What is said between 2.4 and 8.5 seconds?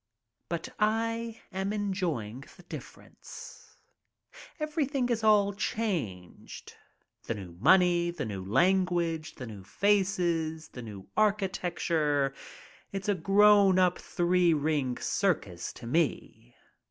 the difference. Everything is all changed. The new money, the new